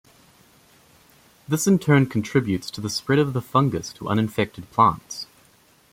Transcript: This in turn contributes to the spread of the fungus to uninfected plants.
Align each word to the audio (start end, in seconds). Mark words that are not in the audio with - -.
This 1.47 1.67
in 1.67 1.77
turn 1.77 2.07
contributes 2.07 2.71
to 2.71 2.81
the 2.81 2.89
spread 2.89 3.19
of 3.19 3.33
the 3.33 3.39
fungus 3.41 3.93
to 3.93 4.07
uninfected 4.09 4.71
plants. 4.71 5.27